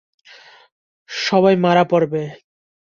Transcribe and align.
সবাই 1.09 1.55
মারা 1.63 1.83
পড়বে। 1.91 2.23